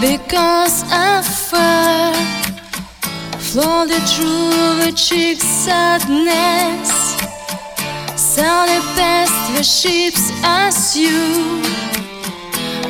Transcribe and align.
because 0.00 0.82
afar 0.84 2.14
floated 3.38 4.02
through 4.08 4.84
the 4.84 4.92
cheek 4.96 5.40
sadness. 5.40 6.90
Sailing 8.16 8.82
past 8.96 9.56
the 9.56 9.62
ships 9.62 10.30
as 10.42 10.96
you 10.96 11.20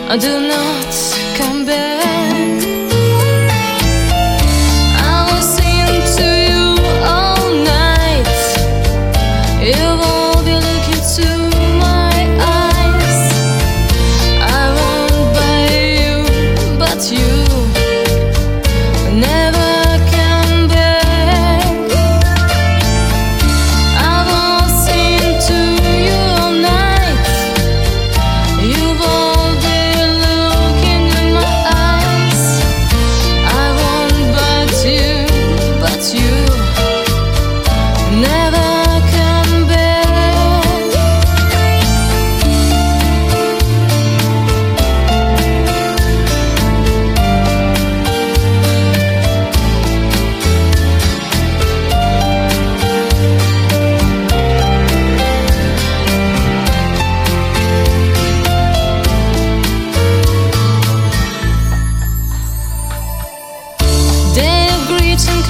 I 0.09 0.17
do 0.17 0.41
not 0.49 0.95
come 1.37 1.67
back 1.67 2.28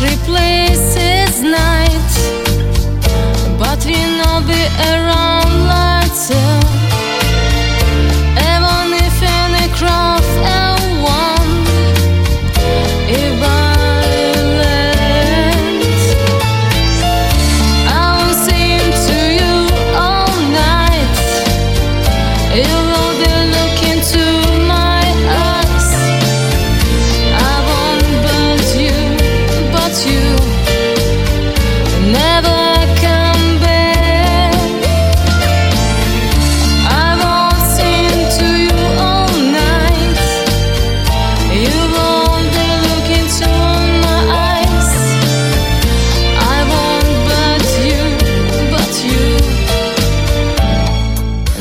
replaces 0.00 1.42
night, 1.42 2.10
but 3.58 3.84
we 3.84 3.98
know 4.18 4.40
be 4.46 4.60
around 4.90 5.07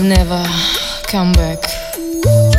never 0.02 0.44
come 1.08 1.32
back. 1.34 2.57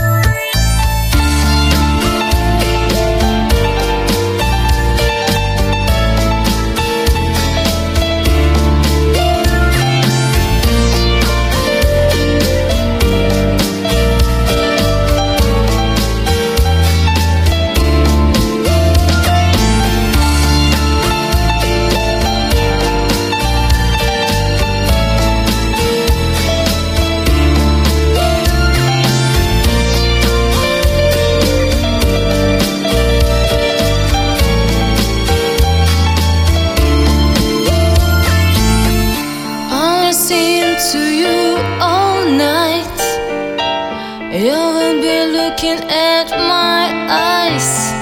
Looking 45.68 45.90
at 45.90 46.30
my 46.30 46.88
eyes. 47.10 47.92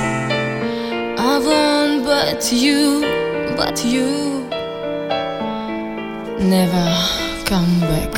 I 1.18 1.38
won't 1.38 2.04
but 2.04 2.52
you, 2.52 3.00
but 3.56 3.84
you 3.84 4.48
never 6.38 6.86
come 7.44 7.80
back. 7.80 8.15